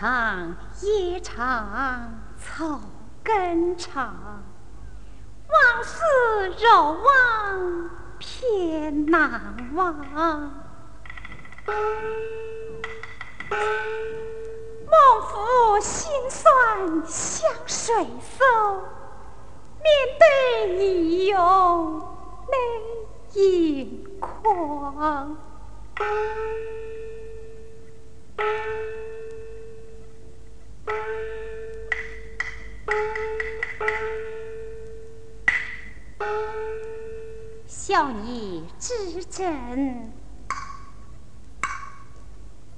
[0.00, 2.80] 长夜长草
[3.24, 4.14] 根长，
[5.48, 9.96] 往事若忘偏难忘。
[14.86, 18.44] 孟府心酸向谁诉？
[19.82, 19.90] 面
[20.20, 21.98] 对义勇
[22.46, 22.56] 泪
[23.42, 25.36] 盈眶。
[38.88, 40.12] 义之真。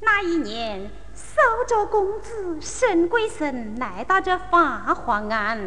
[0.01, 1.37] 那一年，苏
[1.69, 5.59] 州公子沈贵生来到这花黄庵，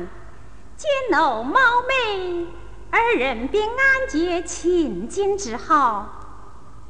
[0.76, 2.48] 见楼貌美，
[2.90, 6.20] 二人便按结亲近之好。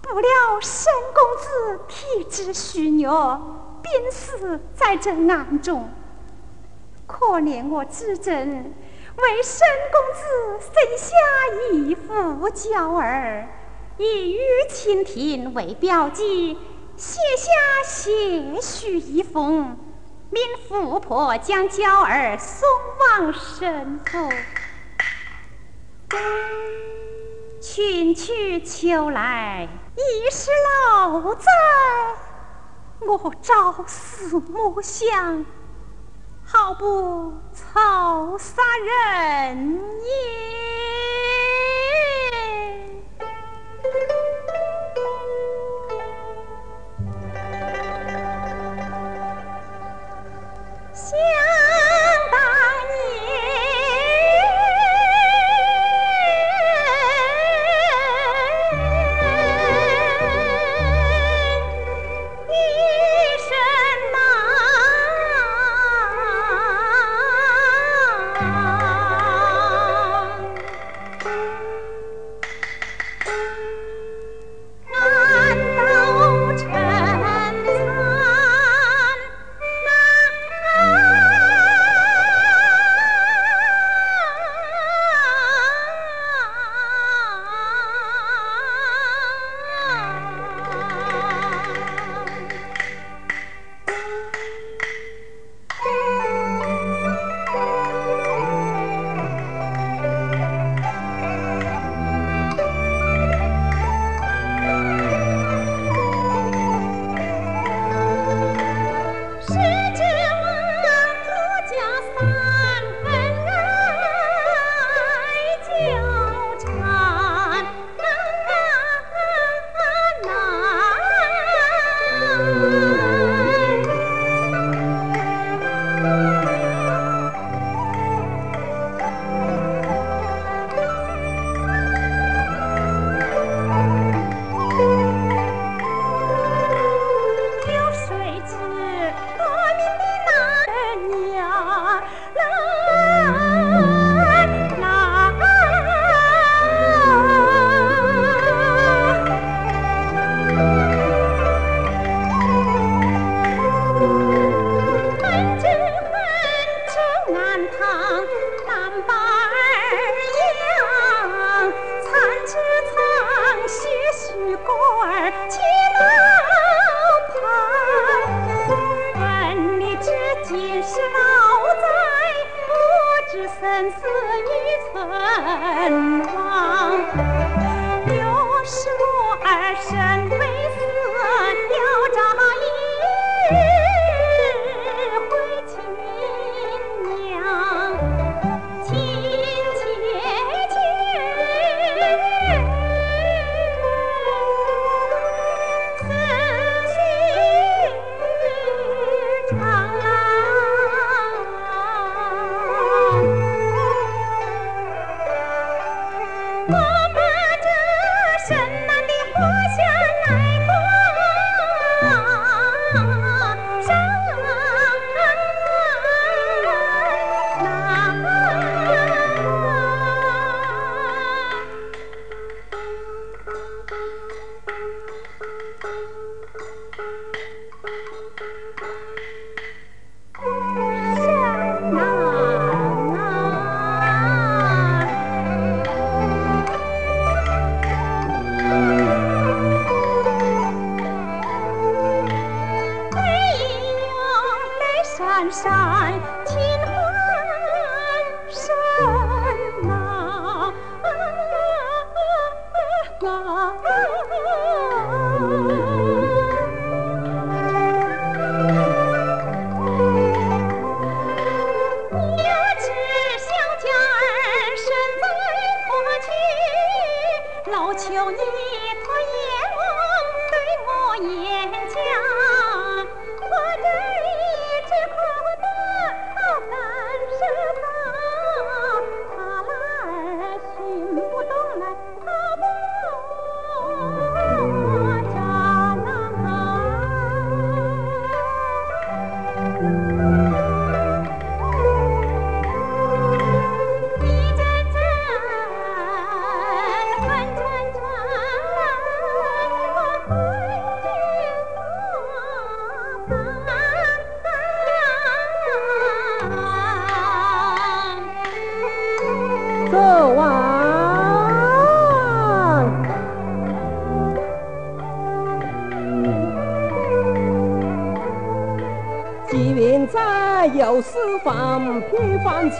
[0.02, 0.30] 不料
[0.62, 5.90] 沈公子体质虚弱，病死在这庵中。
[7.06, 8.74] 可怜我知真
[9.16, 10.22] 为沈公子
[10.60, 11.16] 生下
[11.72, 13.48] 一副娇儿，
[13.98, 14.40] 以玉
[14.70, 16.58] 蜻蜓为标记。
[16.96, 17.52] 写下
[17.84, 19.78] 谢许一封，
[20.30, 22.68] 命富婆将娇儿送
[23.00, 24.30] 往神府。
[27.62, 30.52] 春去秋来已是
[30.92, 31.52] 老在，
[33.08, 35.44] 我朝思暮想，
[36.54, 40.93] 好不愁杀人也。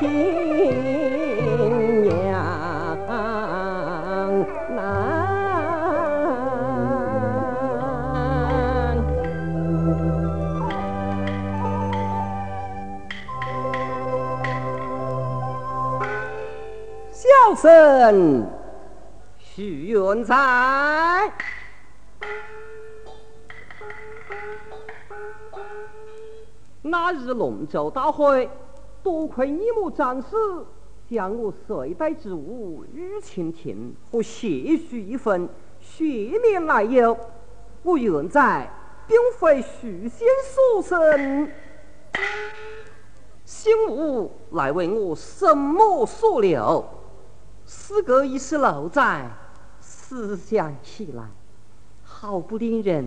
[0.04, 2.12] 平凡情娘
[4.76, 4.76] 难。
[17.12, 18.46] 小生
[19.38, 20.34] 许愿在。
[26.86, 28.50] 那日龙舟大会，
[29.04, 30.36] 多亏你母战士
[31.10, 36.06] 将我岁代之物玉蜻蜓和些许一份血
[36.42, 37.16] 面来由，
[37.84, 38.72] 我愿在
[39.06, 41.50] 并非许仙所生，
[43.44, 46.86] 幸无来为我什么所留。
[47.66, 49.30] 四个已是老在，
[49.82, 51.24] 思想起来，
[52.04, 53.06] 好不令人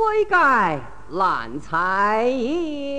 [0.00, 0.78] 悔改
[1.10, 2.90] 难才也。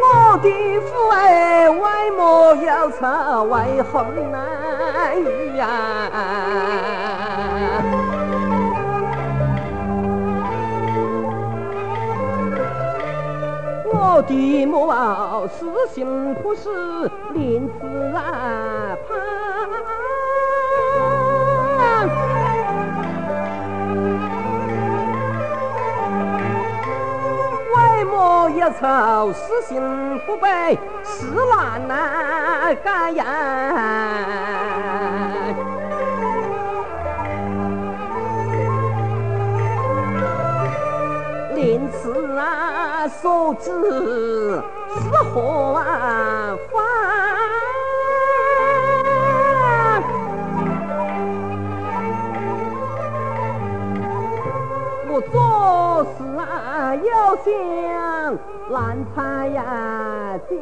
[0.00, 0.48] 我的
[0.80, 4.36] 父哎，为莫有愁为恨难
[5.56, 5.66] 呀
[14.16, 14.18] 啊！
[14.18, 19.14] 我的母后死心不死，临死啊盼。
[27.74, 33.24] 为莫一愁，死心不悲，事难啊改呀。
[41.54, 42.75] 临此啊，
[43.08, 43.70] 所知
[44.88, 45.00] 是
[45.32, 46.74] 何啊法？
[55.08, 57.44] 我做事啊，要想
[58.70, 58.74] 难
[59.14, 60.54] 猜呀家。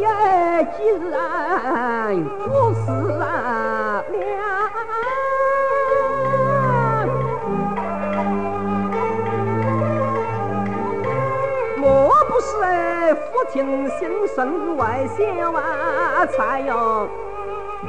[0.00, 4.14] 呀呀，既然不是啊了，
[11.76, 11.84] 莫
[12.28, 14.00] 不是哎父亲心
[14.34, 17.08] 生外想啊才哟，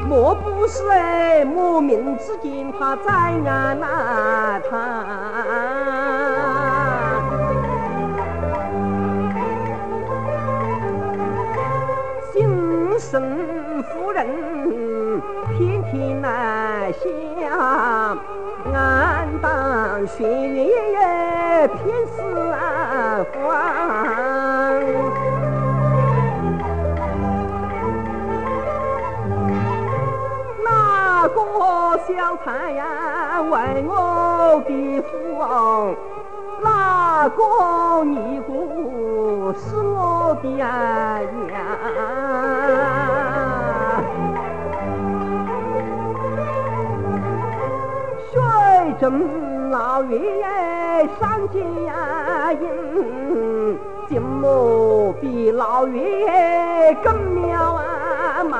[0.07, 5.96] 莫不是哎莫名之间他在暗那他。
[16.91, 18.17] 想，
[18.73, 21.79] 暗当血月偏
[22.15, 22.55] 是啊
[23.33, 23.35] 慌。
[30.63, 31.37] 哪个
[32.07, 32.09] 小
[32.43, 33.53] 菜呀为
[33.87, 33.91] 我
[34.67, 35.95] 的父王？
[36.63, 40.57] 哪个尼姑是我的娘？
[48.99, 50.17] 水中老月
[51.19, 53.77] 上佳音，
[54.09, 58.57] 金木比老月更妙啊嘛！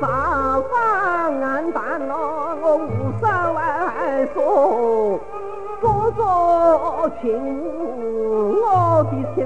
[0.00, 3.60] 造访暗淡咯，我无所谓
[4.34, 5.20] 说，
[5.80, 6.20] 哥哥
[7.22, 7.30] 劝
[8.52, 9.38] 我的亲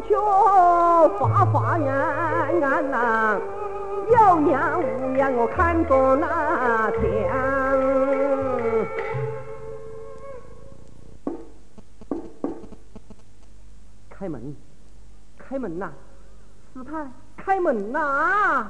[0.00, 0.20] 求
[1.18, 3.40] 花花圆圆呐，
[4.10, 7.00] 有娘无娘，我看着那强。
[14.10, 14.56] 开门，
[15.38, 15.92] 开门呐！
[16.74, 18.66] 师太，开门呐！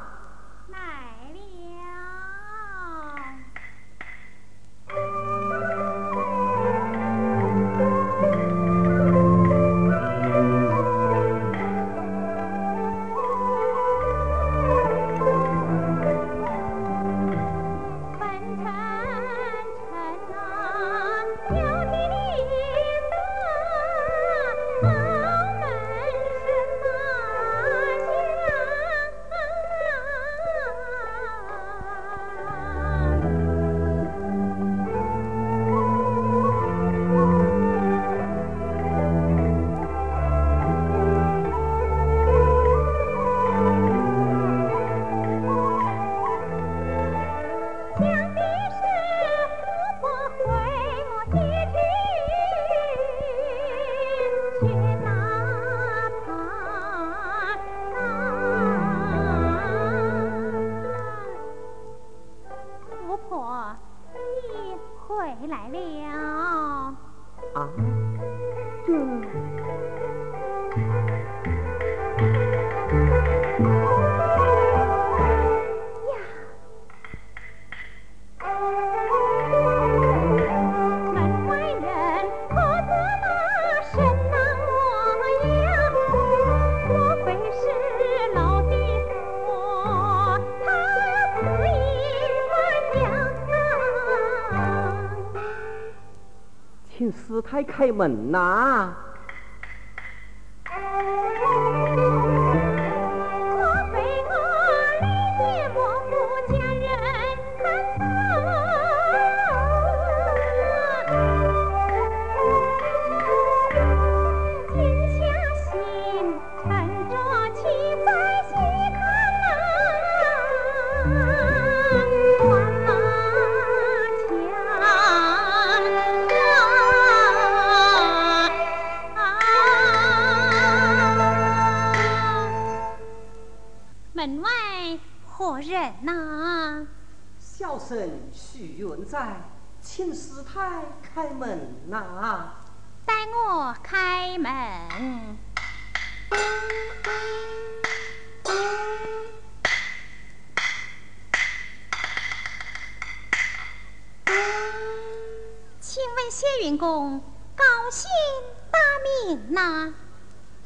[97.50, 98.94] 开开门呐！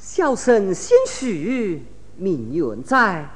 [0.04, 3.30] 小生姓许，名云在。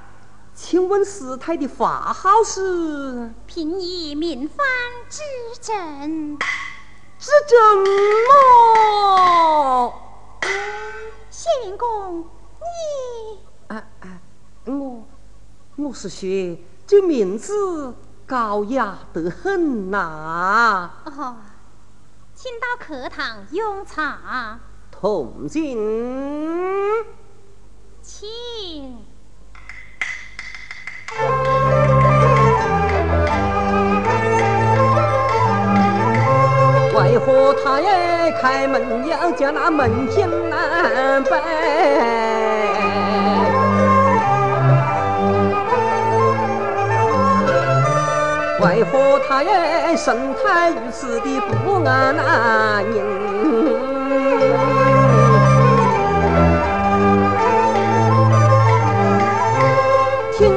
[0.52, 3.30] 请问师太的法号是？
[3.46, 4.66] 凭你名番
[5.08, 5.22] 之
[5.60, 6.36] 证，
[7.20, 7.84] 之证
[8.26, 9.94] 么？
[11.30, 12.22] 谢云公，
[12.58, 14.20] 你啊啊，
[14.64, 15.06] 我
[15.76, 17.94] 我是说这名字
[18.26, 20.90] 高雅得很呐。
[21.04, 21.36] 哦，
[22.34, 24.58] 请到客堂用茶。
[24.98, 25.76] 同进，
[28.00, 28.96] 请。
[36.94, 41.30] 为何他也开门要叫那门进南北？
[48.62, 52.16] 为何他也神态如此的不安
[52.90, 54.85] 宁？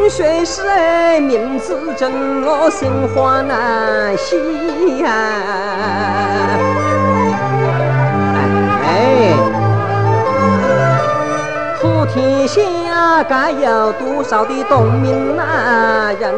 [0.10, 2.12] 谁是哎，名字真
[2.42, 3.46] 我心欢
[4.18, 4.36] 喜
[5.04, 5.08] 呀！
[8.84, 9.36] 哎，
[11.80, 16.34] 普天下该有多少的东明男人？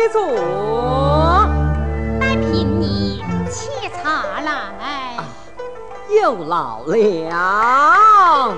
[0.00, 0.22] 谢坐。
[2.18, 3.68] 待凭你沏
[4.02, 5.18] 茶来。
[6.08, 8.56] 有劳了。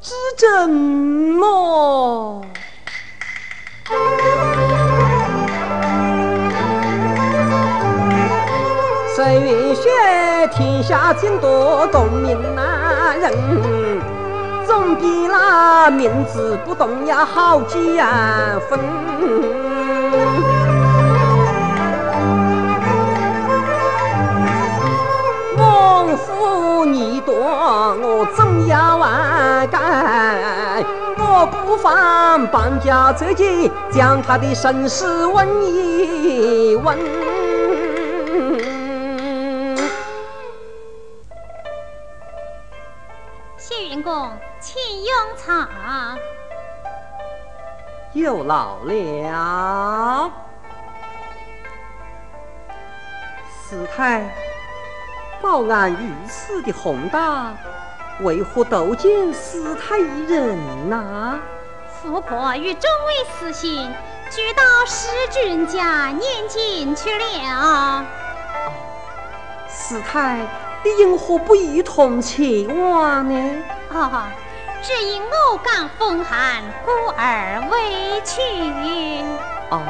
[0.00, 2.42] 知怎么？
[9.14, 9.90] 谁愿学
[10.52, 13.30] 天下尽多功名啊人，
[14.66, 17.98] 总比那名字不动要好几
[18.68, 18.78] 分。
[25.56, 30.84] 王府你多，我总要完改。
[31.18, 37.25] 我不妨搬家这己，将他的身世问一问。
[48.12, 50.32] 有劳了，
[53.68, 54.34] 师太，
[55.40, 57.54] 报案遇事的宏大，
[58.22, 61.38] 为何都见师太一人呐？
[61.88, 63.94] 富婆与众位私信，
[64.30, 68.04] 俱到师君家念经去了。
[69.68, 70.38] 师太，
[70.82, 73.64] 你因何不一同前往呢？
[73.92, 74.26] 啊。
[74.86, 78.40] 只因偶感风寒，故而未去。
[79.70, 79.82] 哦，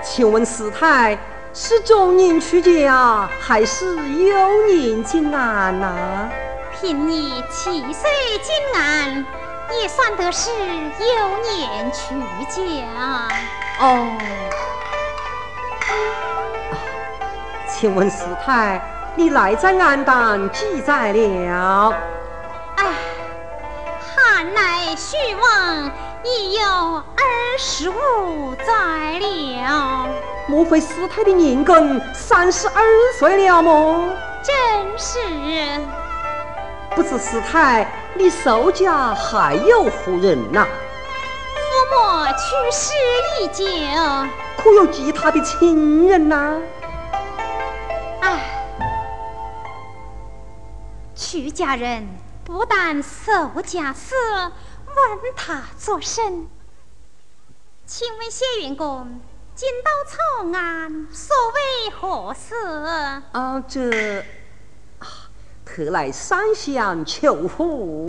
[0.00, 1.18] 请问师太
[1.52, 6.28] 是中年出家，还是幼年进安呐？
[6.80, 8.08] 凭你七岁
[8.44, 9.26] 进安，
[9.82, 12.14] 也算得是幼年出
[12.48, 13.28] 家。
[13.80, 14.06] 哦，
[17.68, 18.80] 请问师太，
[19.16, 21.92] 你来在安当记载了？
[24.42, 25.90] 乃徐王
[26.24, 30.08] 已有二十五载了，
[30.48, 32.82] 莫非师太的年庚三十二
[33.16, 34.08] 岁了么？
[34.42, 34.54] 正
[34.98, 35.18] 是。
[36.94, 40.66] 不知师太，你苏家还有何人呐？
[41.54, 41.60] 父
[41.94, 42.92] 母去世
[43.40, 43.64] 已久，
[44.56, 46.60] 可有其他的亲人呐？
[48.20, 48.40] 唉，
[51.14, 52.06] 曲家人。
[52.44, 54.14] 不但守家事，
[54.86, 56.48] 问他作甚？
[57.86, 59.20] 请问谢云公，
[59.54, 62.54] 今到长安，所为何事？
[63.32, 64.24] 啊，这
[65.64, 68.06] 特来三乡求福。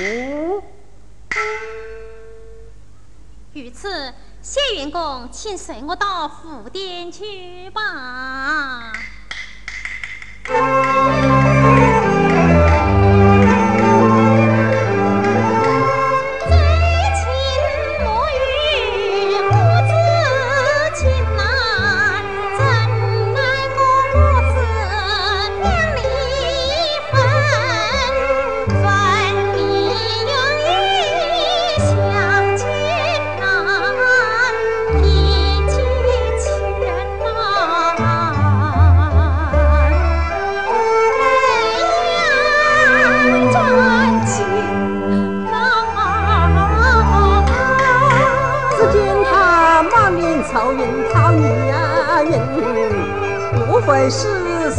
[3.53, 8.91] 如此，谢云公，请随我到府殿去吧。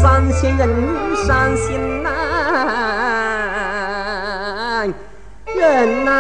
[0.05, 0.69] 伤心人，
[1.17, 2.13] 伤心难
[5.47, 6.15] 人难。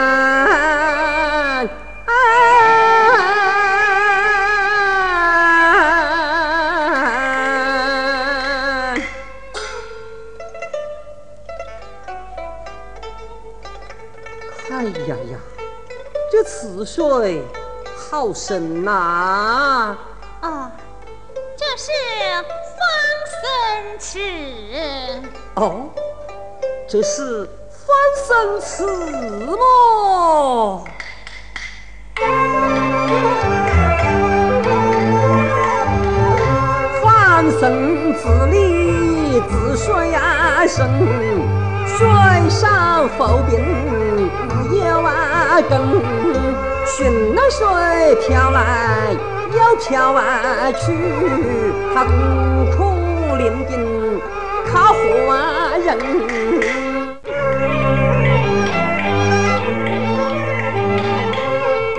[14.71, 15.37] 哎呀呀，
[16.33, 17.43] 这此水
[17.95, 18.91] 好深呐！
[18.91, 19.99] 啊，
[24.15, 24.21] 是
[25.57, 25.91] 哦，
[26.89, 28.87] 这是翻身池
[29.45, 30.85] 么？
[37.03, 38.23] 翻生之
[38.53, 40.89] 里自水啊深，
[41.85, 42.07] 水
[42.49, 45.73] 上浮萍不有啊根，
[46.87, 47.67] 寻那水
[48.29, 49.11] 飘来
[49.51, 50.13] 又飘
[50.87, 50.93] 去，
[51.93, 52.05] 它
[52.77, 53.04] 苦
[53.35, 53.39] 苦。
[53.39, 54.21] 连定
[54.67, 54.99] 靠活
[55.79, 55.99] 人，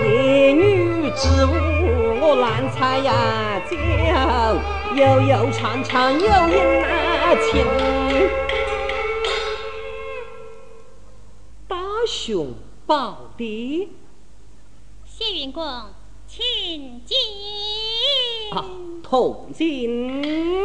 [0.04, 1.52] 夜女之舞
[2.22, 3.62] 我难猜呀。
[3.70, 3.76] 就，
[4.96, 6.26] 悠悠长长有影
[6.82, 7.66] 那情。
[11.68, 11.76] 大
[12.08, 12.54] 雄
[12.86, 13.90] 宝殿，
[15.06, 15.64] 谢云公，
[16.28, 17.18] 请进。
[18.52, 18.64] 啊，
[19.04, 20.64] 同进。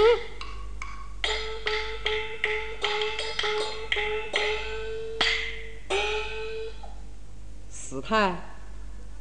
[8.10, 8.56] 师太。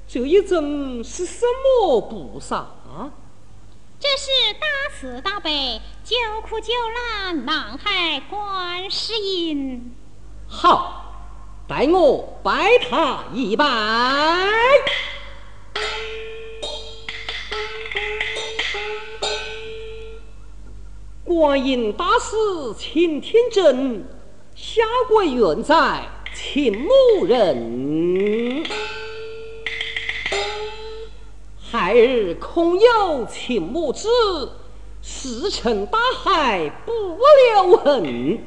[0.07, 2.65] 这一尊是什么菩萨？
[3.99, 9.95] 这是大慈大悲、救苦救难南海观世音。
[10.47, 11.13] 好，
[11.67, 13.67] 待我拜他一拜。
[21.23, 22.35] 观音大士
[22.75, 24.03] 请听真，
[24.55, 26.09] 下跪愿在
[26.41, 28.63] 秦牧人。
[31.59, 34.07] 孩儿空有情母子，
[35.01, 36.91] 石沉大海不
[37.61, 38.39] 留痕。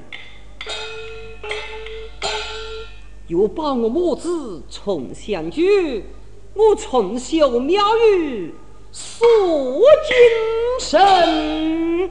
[3.28, 6.06] 又把我母子重相聚，
[6.54, 8.54] 我重修庙宇
[8.90, 9.24] 塑
[10.08, 10.18] 金
[10.80, 12.10] 身。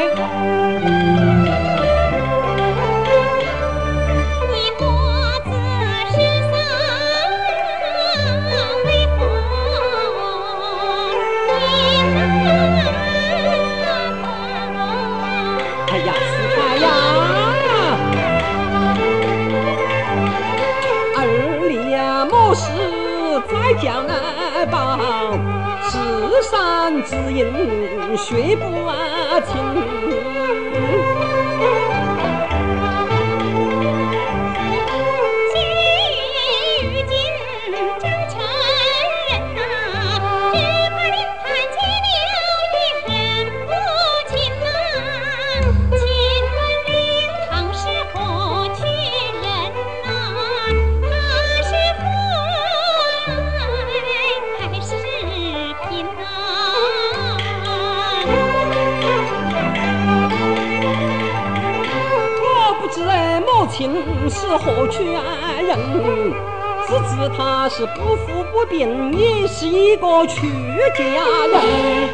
[71.53, 72.11] 啊？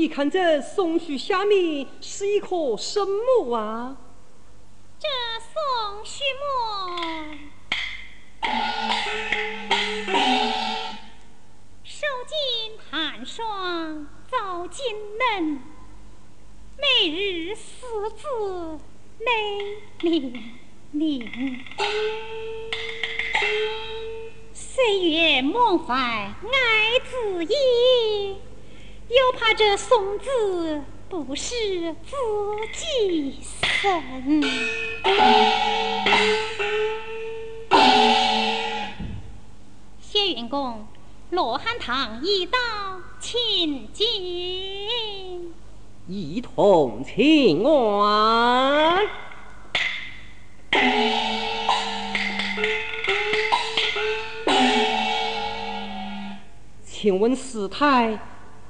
[0.00, 3.98] 你看这松树下面是一棵什么啊？
[4.98, 5.06] 这
[5.44, 7.36] 松树木。
[11.84, 15.60] 受尽寒霜造金门，
[16.78, 18.80] 每日思子
[19.18, 20.32] 泪淋
[20.92, 21.62] 淋。
[24.54, 28.38] 岁月梦怀爱子意，
[29.10, 31.52] 又怕这松子不是
[32.06, 32.16] 自
[32.72, 34.40] 己生。
[40.00, 40.86] 谢云公，
[41.30, 42.58] 罗汉堂一道，
[43.18, 45.52] 请进。
[46.06, 49.08] 一同请安。
[56.84, 58.18] 请问师太，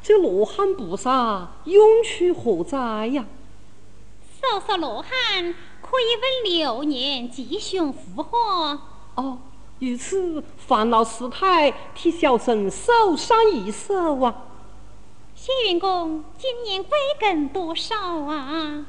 [0.03, 3.27] 这罗汉菩萨用处何在呀？
[4.41, 8.81] 搜索罗汉，可以问流年吉凶福祸。
[9.15, 9.39] 哦，
[9.79, 14.47] 如此，烦恼师太替小僧手上一手啊。
[15.35, 18.87] 谢云公，今年归根多少啊？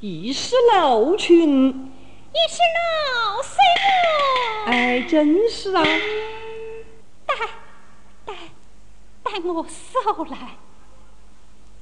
[0.00, 1.68] 一十六群。
[2.34, 4.72] 一十六岁了。
[4.72, 5.84] 哎，真是啊。
[7.26, 7.34] 带，
[8.24, 8.34] 带。
[9.24, 10.56] 带我受来，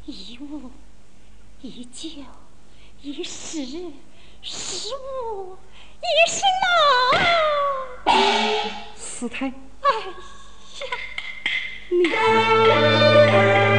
[0.06, 0.70] 一物
[1.60, 2.08] 一旧
[3.02, 3.64] 一时
[4.40, 5.58] 十五
[6.00, 7.22] 一十六。
[8.96, 9.52] 师太，哎
[10.80, 10.86] 呀，
[13.66, 13.71] 你。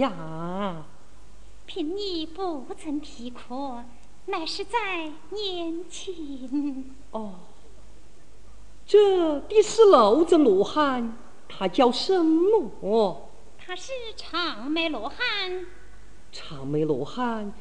[0.00, 0.84] 呀？
[1.66, 3.82] 贫尼不曾啼哭，
[4.26, 6.94] 乃是在年轻。
[7.12, 7.34] 哦，
[8.84, 11.16] 这第十六尊罗汉，
[11.48, 13.30] 他叫什么？
[13.58, 15.66] 他是长眉罗汉。
[16.32, 17.52] 长眉罗汉，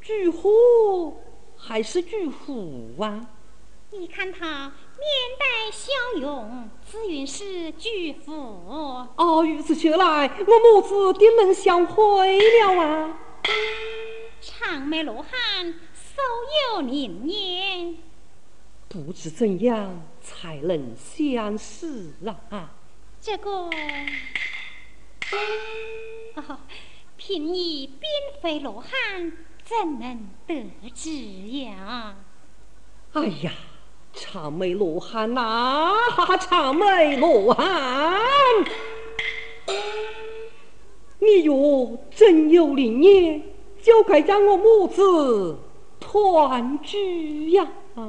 [0.00, 1.18] 巨虎
[1.56, 3.28] 还是巨虎啊？
[3.90, 4.72] 你看他。
[4.98, 5.06] 面
[5.38, 8.32] 带笑容，自云是巨富。
[8.32, 13.18] 哦，如此说来，我母子定能相会了啊！
[14.40, 16.22] 长眉罗汉，手
[16.74, 17.96] 有灵验，
[18.88, 22.12] 不知怎样才能相识
[22.50, 22.70] 啊？
[23.20, 23.50] 这个，
[26.36, 26.58] 哦，
[27.16, 28.08] 凭你并
[28.40, 29.32] 非罗汉，
[29.64, 31.10] 怎能得知
[31.58, 32.14] 呀？
[33.12, 33.52] 哎呀！
[34.16, 35.92] 长眉罗汉呐，
[36.40, 37.66] 长眉罗汉，
[41.18, 43.42] 你若真有灵验，
[43.82, 45.58] 就该让我母子
[46.00, 47.68] 团聚呀！
[47.94, 48.02] 啊！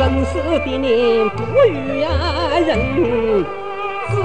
[0.00, 3.44] 生死的年不遇人，
[4.08, 4.16] 只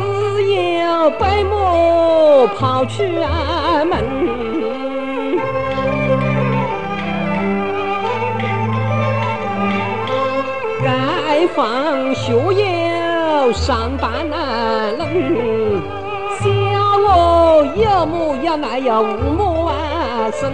[0.79, 3.93] 有白母跑出门。
[10.81, 14.97] 该放学有上班人，
[16.39, 16.45] 小
[17.05, 19.69] 我有母有奶有母
[20.39, 20.53] 生。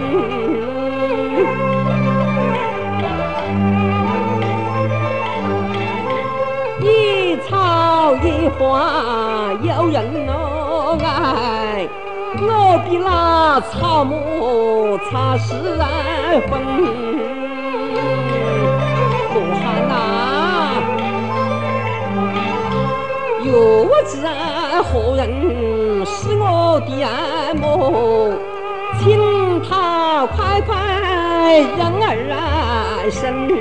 [8.16, 9.96] 一花有人
[10.28, 11.88] 哦爱，
[12.40, 12.44] 我
[12.84, 15.54] 的那草木差十
[16.48, 16.52] 分。
[19.34, 19.92] 罗汉呐，
[23.44, 23.50] 若
[24.04, 24.12] 知
[24.82, 25.22] 何人
[26.04, 27.08] 是我的爱，
[29.00, 29.02] 请
[29.62, 30.70] 他快快
[31.78, 32.36] 让儿啊
[33.10, 33.52] 生娘。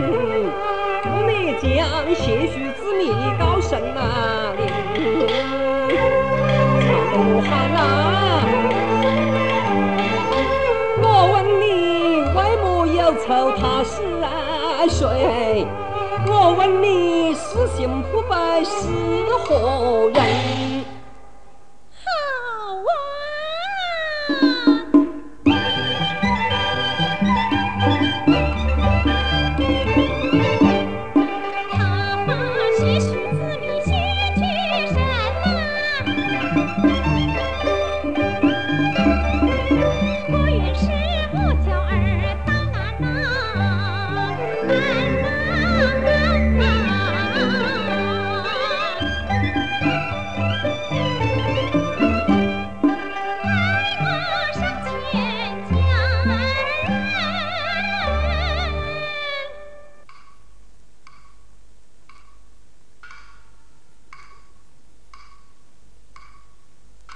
[0.00, 0.50] 人，
[1.02, 1.64] 不灭将
[2.14, 3.00] 些许之谜
[3.38, 4.00] 高声呐
[4.58, 4.60] 令。
[7.12, 7.14] 曹
[7.48, 7.50] 汉，
[11.02, 11.62] 我问你
[12.34, 13.26] 为么忧愁
[13.56, 13.92] 他是
[14.88, 15.66] 谁？
[16.26, 18.70] 我问你死心不悔是
[19.44, 20.81] 何人？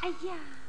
[0.06, 0.65] 哎呀。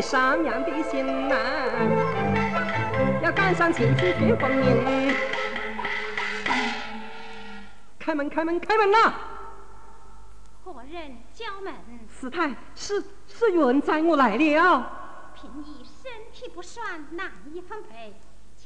[0.00, 1.34] 上娘的心呐，
[3.22, 5.14] 要赶上亲戚去逢迎。
[7.98, 9.12] 开门，开门，开门呐！
[10.64, 11.72] 何人叫门？
[12.08, 14.90] 师太，是是有人载，我来了。
[15.34, 18.14] 凭你身体不爽，难以分配，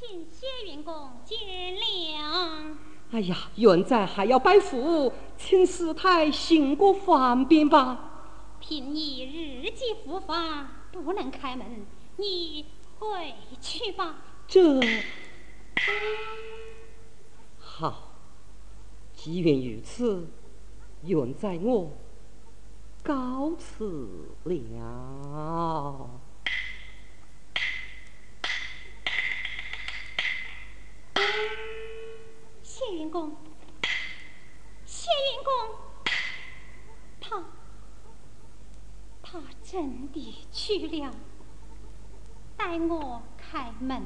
[0.07, 1.37] 请谢员公见
[1.73, 2.75] 谅。
[3.11, 8.11] 哎呀，元在还要拜佛，请师太行过方便吧。
[8.59, 10.67] 凭你日积复发。
[10.91, 11.85] 不能开门，
[12.15, 12.65] 你
[12.97, 14.15] 回去吧。
[14.47, 14.79] 这
[17.59, 18.13] 好，
[19.13, 20.25] 既然如此，
[21.03, 21.91] 愿在我
[23.03, 26.09] 告辞了。
[32.61, 33.35] 谢云公。
[34.85, 35.53] 谢云公
[37.19, 37.43] 他
[39.23, 41.11] 他真的去了。
[42.57, 44.01] 待我开门。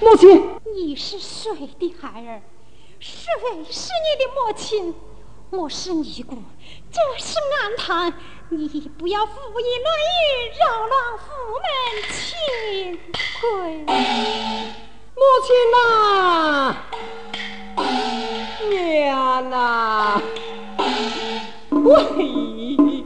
[0.00, 2.42] 母亲你是谁的孩儿？
[2.98, 3.32] 谁
[3.70, 4.94] 是你的母亲？
[5.52, 6.36] 我是尼姑，
[6.92, 8.14] 这是庵堂，
[8.50, 11.24] 你不要胡言乱语，扰乱府
[11.58, 11.68] 门
[12.12, 12.16] 清
[13.40, 13.84] 规。
[15.16, 16.76] 母亲呐，
[18.70, 20.22] 娘呐，
[21.70, 22.99] 喂。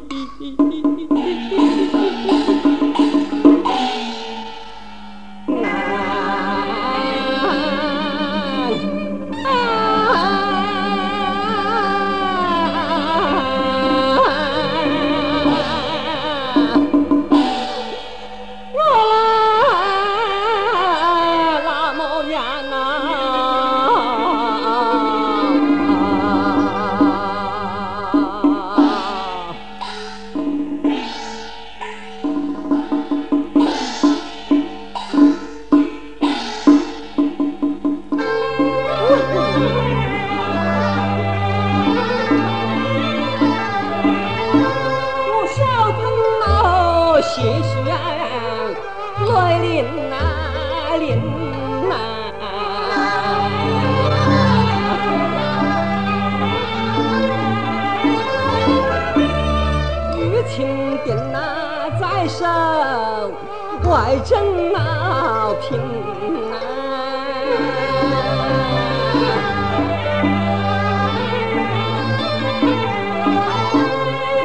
[49.32, 49.84] 来临，
[51.00, 51.06] 临，
[60.18, 60.52] 玉清
[61.04, 61.08] 殿
[62.00, 62.02] 在，
[63.84, 63.90] 外
[64.24, 64.30] 甥
[64.72, 64.76] 哪
[65.60, 65.62] 平
[66.50, 66.54] 安，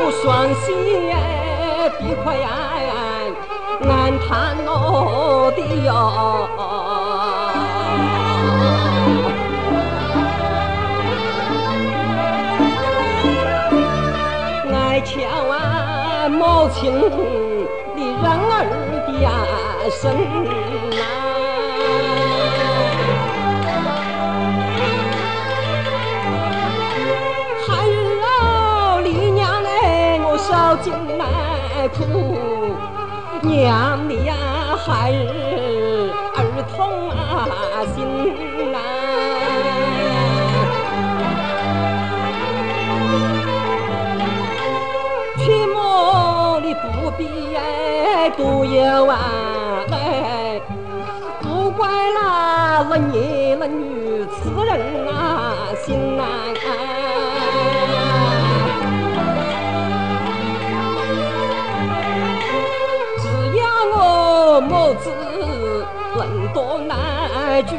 [0.01, 0.23] 我双
[0.55, 0.63] 喜
[1.11, 1.15] 哎，
[1.97, 2.47] 比快呀！
[3.89, 5.89] 俺谈我的哟，
[14.71, 16.93] 俺千万莫听
[18.21, 18.55] 人儿
[19.07, 19.27] 的眼
[20.91, 21.01] 呐，
[27.65, 27.67] 还
[29.33, 29.43] 娘，
[30.23, 30.37] 我
[31.17, 31.21] 来
[31.87, 32.48] 哭。
[33.49, 34.35] 娘你呀
[34.77, 35.11] 孩
[36.35, 36.39] 儿
[36.71, 37.15] 痛啊
[37.95, 38.05] 心
[38.75, 38.77] 啊。
[45.39, 47.25] 曲目你不必
[48.37, 49.17] 独有啊
[51.41, 56.68] 不怪那了你那女词人啊心难。
[66.69, 67.75] 能多难聚，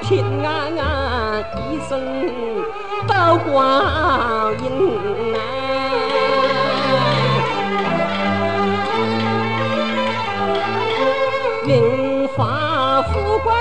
[0.00, 2.00] 平安安一生
[3.06, 4.64] 到光阴
[5.34, 5.38] 啊。
[13.12, 13.52] 富贵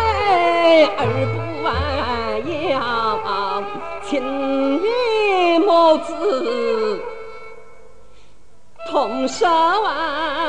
[0.97, 1.01] 而
[1.33, 1.35] 不
[2.69, 2.79] 要，
[4.03, 4.11] 情
[4.77, 4.87] 与
[5.59, 6.09] 母子
[8.89, 10.40] 同守啊，